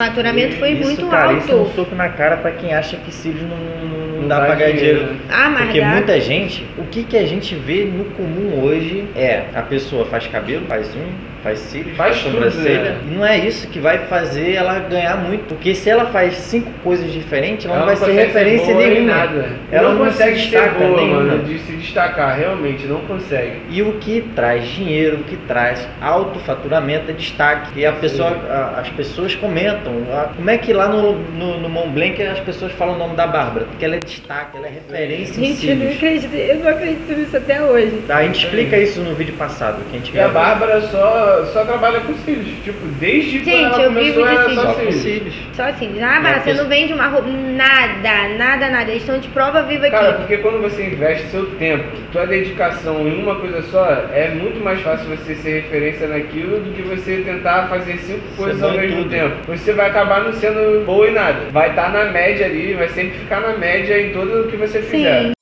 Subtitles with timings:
[0.00, 1.38] O faturamento foi isso, muito cara, alto.
[1.42, 4.42] Isso é um soco na cara pra quem acha que cílios não, não, Não dá
[4.42, 5.14] pra ganhar dinheiro, dinheiro.
[5.14, 5.20] né?
[5.28, 5.86] Ah, mas Porque dá.
[5.88, 10.24] muita gente, o que, que a gente vê no comum hoje é a pessoa faz
[10.28, 11.08] cabelo, faz unha,
[11.42, 12.82] faz cílios, Faz faz, tudo, sobrancelha.
[12.90, 12.98] né?
[13.10, 15.46] E não é isso que vai fazer ela ganhar muito.
[15.48, 19.14] Porque se ela faz cinco coisas diferentes, ela, não vai ser referência em nenhuma.
[19.14, 19.48] nada.
[19.70, 21.20] Ela não não consegue se ser boa, nenhuma.
[21.22, 23.62] mano, de se destacar, realmente, não consegue.
[23.70, 27.78] E o que traz dinheiro, o que traz alto faturamento é destaque.
[27.80, 29.92] E a pessoa, a- as pessoas comentam.
[30.12, 33.14] ah, Como é que lá no, no, no Mont Blanc as pessoas falam o nome
[33.16, 33.66] da Bárbara?
[33.66, 35.96] Porque ela é destaque, ela é referência em Gente, eu não cílios.
[35.96, 38.02] acredito, eu não acredito nisso até hoje.
[38.06, 40.28] Tá, a gente explica isso no vídeo passado, que a gente E a.
[40.28, 42.46] Bárbara só, só trabalha com cílios.
[42.64, 44.62] Tipo, desde Gente, quando ela eu vivo começou de era cílios.
[44.62, 45.02] só Só com cílios.
[45.02, 45.34] cílios.
[45.54, 48.90] Só assim, ah, mas você não vende uma roupa, nada, nada, nada.
[48.90, 49.96] Eles estão de prova viva aqui.
[49.96, 54.62] Cara, porque quando você investe seu tempo, tua dedicação em uma coisa só, é muito
[54.62, 58.72] mais fácil você ser referência naquilo do que você tentar fazer cinco coisas bom ao
[58.74, 59.10] mesmo tudo.
[59.10, 59.34] tempo.
[59.48, 61.38] Você vai acabar não sendo boa em nada.
[61.50, 64.80] Vai estar na média ali, vai sempre ficar na média em tudo o que você
[64.82, 65.22] fizer.
[65.22, 65.32] Sim.